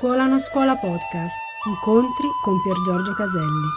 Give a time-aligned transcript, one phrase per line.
[0.00, 1.36] Scuola non scuola podcast.
[1.68, 3.68] Incontri con Pier Giorgio Caselli.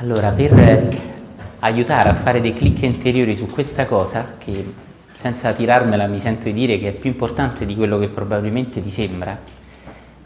[0.00, 1.00] Allora, per
[1.60, 4.74] aiutare a fare dei click interiori su questa cosa, che
[5.14, 8.90] senza tirarmela mi sento di dire che è più importante di quello che probabilmente ti
[8.90, 9.38] sembra,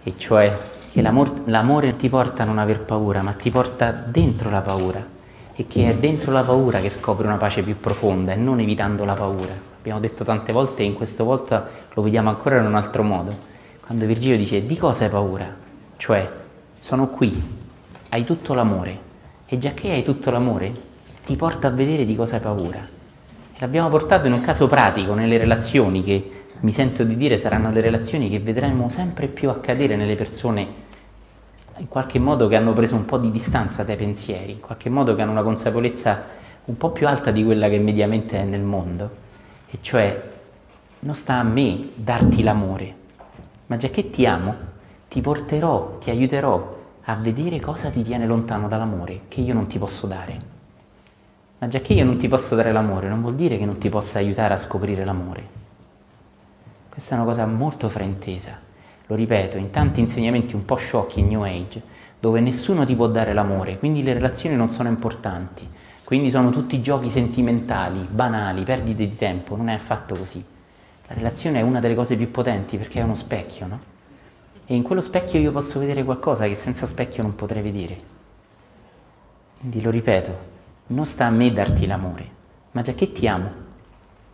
[0.02, 0.58] e cioè
[0.90, 4.62] che l'amor- l'amore non ti porta a non aver paura, ma ti porta dentro la
[4.62, 5.14] paura
[5.58, 9.06] e che è dentro la paura che scopri una pace più profonda e non evitando
[9.06, 9.54] la paura.
[9.78, 13.34] Abbiamo detto tante volte e in questa volta lo vediamo ancora in un altro modo.
[13.84, 15.54] Quando Virgilio dice di cosa hai paura?
[15.96, 16.30] Cioè,
[16.78, 17.42] sono qui,
[18.10, 18.98] hai tutto l'amore
[19.46, 20.72] e già che hai tutto l'amore,
[21.24, 22.78] ti porta a vedere di cosa hai paura.
[22.78, 27.70] E l'abbiamo portato in un caso pratico, nelle relazioni che mi sento di dire saranno
[27.70, 30.84] le relazioni che vedremo sempre più accadere nelle persone
[31.78, 35.14] in qualche modo che hanno preso un po' di distanza dai pensieri, in qualche modo
[35.14, 36.34] che hanno una consapevolezza
[36.66, 39.10] un po' più alta di quella che mediamente è nel mondo,
[39.70, 40.34] e cioè
[41.00, 42.94] non sta a me darti l'amore,
[43.66, 44.54] ma già che ti amo,
[45.08, 46.74] ti porterò, ti aiuterò
[47.08, 50.54] a vedere cosa ti tiene lontano dall'amore che io non ti posso dare.
[51.58, 53.88] Ma già che io non ti posso dare l'amore, non vuol dire che non ti
[53.88, 55.54] possa aiutare a scoprire l'amore.
[56.88, 58.65] Questa è una cosa molto fraintesa
[59.06, 61.80] lo ripeto, in tanti insegnamenti un po' sciocchi in New Age,
[62.18, 65.68] dove nessuno ti può dare l'amore, quindi le relazioni non sono importanti,
[66.02, 70.44] quindi sono tutti giochi sentimentali, banali, perdite di tempo, non è affatto così.
[71.06, 73.80] La relazione è una delle cose più potenti perché è uno specchio, no?
[74.66, 77.98] E in quello specchio io posso vedere qualcosa che senza specchio non potrei vedere.
[79.60, 80.38] Quindi lo ripeto,
[80.88, 82.28] non sta a me darti l'amore,
[82.72, 83.50] ma già che ti amo,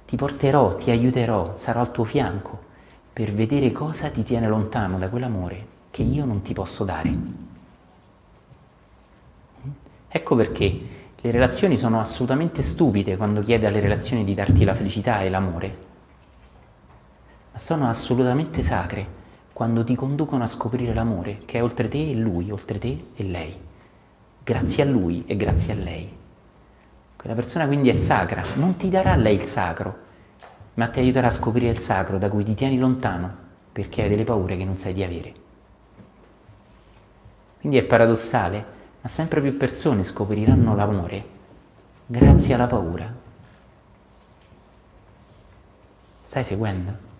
[0.07, 2.70] ti porterò, ti aiuterò, sarò al tuo fianco
[3.12, 7.18] per vedere cosa ti tiene lontano da quell'amore che io non ti posso dare.
[10.08, 10.80] Ecco perché
[11.20, 15.77] le relazioni sono assolutamente stupide quando chiede alle relazioni di darti la felicità e l'amore,
[17.52, 19.20] ma sono assolutamente sacre
[19.52, 23.22] quando ti conducono a scoprire l'amore che è oltre te e lui, oltre te e
[23.22, 23.55] lei,
[24.42, 26.11] grazie a lui e grazie a lei.
[27.14, 29.96] Quella persona quindi è sacra, non ti darà lei il sacro,
[30.74, 33.40] ma ti aiuterà a scoprire il sacro da cui ti tieni lontano
[33.72, 35.34] perché hai delle paure che non sai di avere.
[37.60, 38.64] Quindi è paradossale,
[39.00, 41.24] ma sempre più persone scopriranno l'amore
[42.06, 43.20] grazie alla paura.
[46.24, 47.10] Stai seguendo?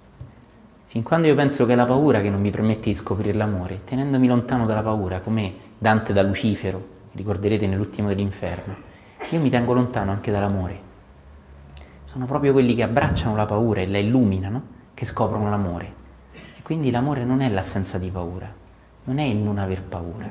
[0.87, 3.85] Fin quando io penso che è la paura che non mi permette di scoprire l'amore,
[3.85, 8.77] tenendomi lontano dalla paura, come Dante da Lucifero, ricorderete nell'ultimo dell'inferno,
[9.31, 10.91] io mi tengo lontano anche dall'amore
[12.13, 14.63] sono proprio quelli che abbracciano la paura e la illuminano
[14.93, 15.95] che scoprono l'amore.
[16.35, 18.53] E quindi l'amore non è l'assenza di paura,
[19.05, 20.29] non è il non aver paura,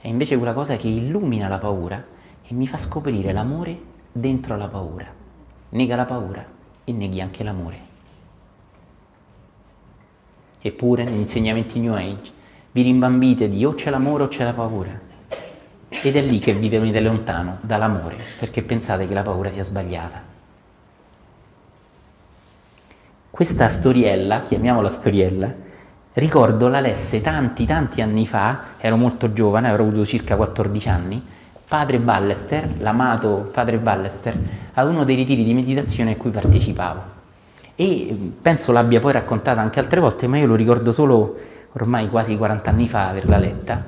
[0.00, 2.02] è invece quella cosa che illumina la paura
[2.42, 3.78] e mi fa scoprire l'amore
[4.10, 5.04] dentro la paura.
[5.68, 6.46] Nega la paura
[6.84, 7.78] e neghi anche l'amore.
[10.62, 12.30] Eppure negli insegnamenti New Age
[12.72, 14.98] vi rimbambite di o c'è l'amore o c'è la paura.
[15.90, 20.27] Ed è lì che vi venite lontano dall'amore, perché pensate che la paura sia sbagliata.
[23.38, 25.54] Questa storiella, chiamiamola storiella,
[26.14, 31.24] ricordo la lesse tanti tanti anni fa, ero molto giovane, avrò avuto circa 14 anni,
[31.68, 34.36] padre Ballester, l'amato padre Ballester,
[34.74, 37.00] ad uno dei ritiri di meditazione a cui partecipavo.
[37.76, 41.38] E penso l'abbia poi raccontata anche altre volte, ma io lo ricordo solo
[41.74, 43.84] ormai quasi 40 anni fa averla letta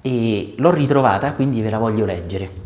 [0.00, 2.65] e l'ho ritrovata, quindi ve la voglio leggere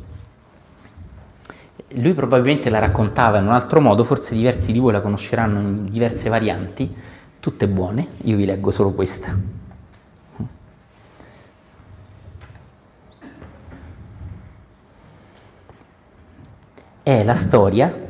[1.95, 5.91] lui probabilmente la raccontava in un altro modo, forse diversi di voi la conosceranno in
[5.91, 6.95] diverse varianti,
[7.41, 9.59] tutte buone, io vi leggo solo questa.
[17.03, 18.09] È la storia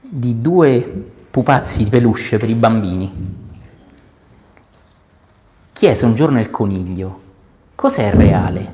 [0.00, 3.38] di due pupazzi di peluche per i bambini.
[5.72, 7.20] Chiese un giorno il coniglio,
[7.74, 8.72] cos'è reale?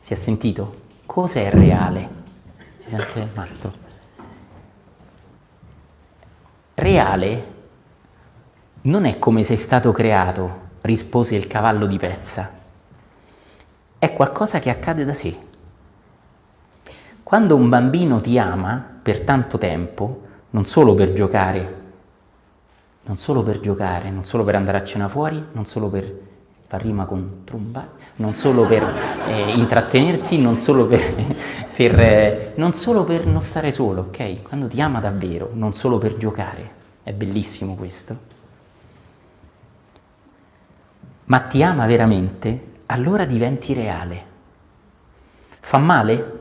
[0.00, 0.88] Si è sentito?
[1.10, 2.08] Cos'è reale?
[2.78, 3.72] Si sente Marto?
[6.74, 7.44] Reale
[8.82, 12.48] non è come sei stato creato, rispose il cavallo di pezza.
[13.98, 15.36] È qualcosa che accade da sé.
[17.24, 21.80] Quando un bambino ti ama per tanto tempo, non solo per giocare,
[23.02, 26.28] non solo per giocare, non solo per andare a cena fuori, non solo per
[26.70, 27.84] fa rima con tromba,
[28.16, 28.84] non solo per
[29.26, 31.02] eh, intrattenersi, non solo per,
[31.74, 34.42] per, eh, non solo per non stare solo, ok?
[34.42, 36.70] Quando ti ama davvero, non solo per giocare,
[37.02, 38.16] è bellissimo questo.
[41.24, 44.24] Ma ti ama veramente, allora diventi reale.
[45.58, 46.38] Fa male?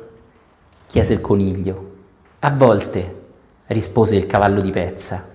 [0.85, 1.95] chiese il coniglio.
[2.41, 3.21] A volte,
[3.65, 5.27] rispose il cavallo di pezza,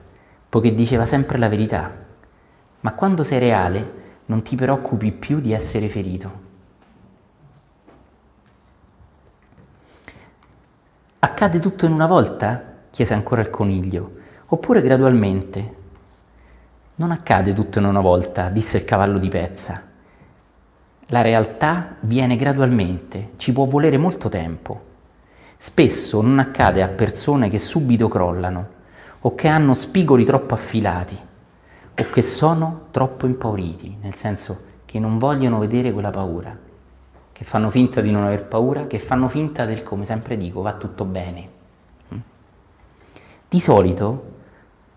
[0.49, 1.93] poiché diceva sempre la verità.
[2.79, 6.43] Ma quando sei reale, non ti preoccupi più di essere ferito.
[11.19, 12.73] Accade tutto in una volta?
[12.91, 14.13] chiese ancora il coniglio,
[14.47, 15.75] oppure gradualmente?
[16.97, 19.83] Non accade tutto in una volta, disse il cavallo di pezza.
[21.07, 24.93] La realtà viene gradualmente, ci può volere molto tempo.
[25.57, 28.69] Spesso non accade a persone che subito crollano
[29.21, 31.24] o che hanno spigoli troppo affilati
[31.97, 36.57] o che sono troppo impauriti, nel senso che non vogliono vedere quella paura,
[37.33, 40.75] che fanno finta di non aver paura, che fanno finta del, come sempre dico, va
[40.75, 41.49] tutto bene.
[42.13, 42.19] Mm?
[43.49, 44.33] Di solito,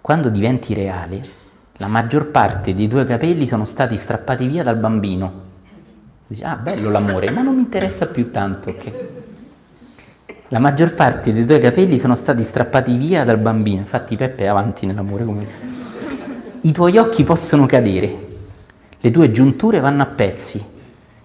[0.02, 1.30] quando diventi reale,
[1.78, 5.46] la maggior parte dei tuoi capelli sono stati strappati via dal bambino.
[6.26, 8.72] Dici, ah, bello l'amore, ma non mi interessa più tanto.
[8.72, 9.10] Okay?
[10.50, 13.82] La maggior parte dei tuoi capelli sono stati strappati via dal bambino.
[13.82, 15.48] Infatti Peppe è avanti nell'amore come
[16.68, 18.28] i tuoi occhi possono cadere,
[19.00, 20.62] le tue giunture vanno a pezzi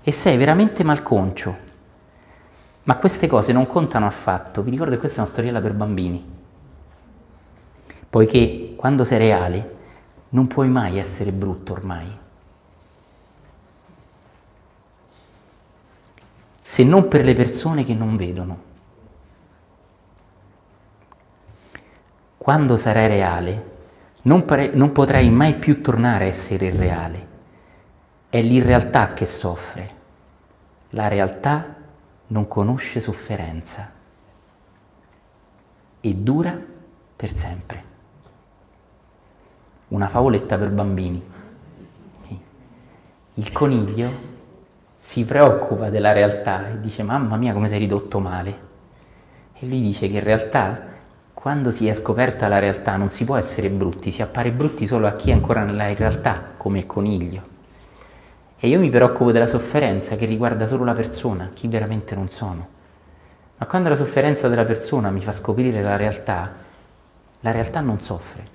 [0.00, 1.70] e sei veramente malconcio.
[2.84, 6.24] Ma queste cose non contano affatto, vi ricordo che questa è una storiella per bambini,
[8.08, 9.76] poiché quando sei reale
[10.28, 12.18] non puoi mai essere brutto ormai.
[16.62, 18.70] Se non per le persone che non vedono.
[22.38, 23.71] Quando sarai reale,
[24.22, 27.26] non, pare, non potrai mai più tornare a essere irreale.
[28.28, 30.00] È l'irrealtà che soffre.
[30.90, 31.74] La realtà
[32.28, 33.92] non conosce sofferenza
[36.00, 36.58] e dura
[37.16, 37.90] per sempre.
[39.88, 41.30] Una favoletta per bambini.
[43.34, 44.30] Il coniglio
[44.98, 48.70] si preoccupa della realtà e dice mamma mia come sei ridotto male.
[49.54, 50.90] E lui dice che in realtà
[51.42, 55.08] quando si è scoperta la realtà non si può essere brutti, si appare brutti solo
[55.08, 57.42] a chi è ancora nella realtà, come il coniglio.
[58.60, 62.68] E io mi preoccupo della sofferenza che riguarda solo la persona, chi veramente non sono.
[63.56, 66.52] Ma quando la sofferenza della persona mi fa scoprire la realtà,
[67.40, 68.46] la realtà non soffre.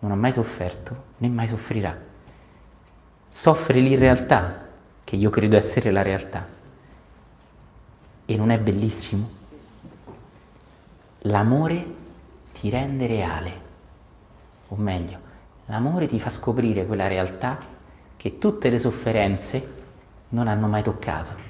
[0.00, 1.96] Non ha mai sofferto, né mai soffrirà.
[3.30, 4.66] Soffre l'irrealtà,
[5.02, 6.46] che io credo essere la realtà.
[8.26, 9.42] E non è bellissimo?
[11.26, 11.94] L'amore
[12.52, 13.60] ti rende reale,
[14.68, 15.18] o meglio,
[15.66, 17.58] l'amore ti fa scoprire quella realtà
[18.16, 19.74] che tutte le sofferenze
[20.30, 21.42] non hanno mai toccato.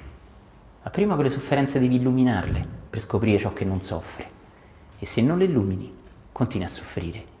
[0.81, 4.29] Ma prima quelle sofferenze devi illuminarle per scoprire ciò che non soffre.
[4.97, 5.93] E se non le illumini,
[6.31, 7.33] continui a soffrire.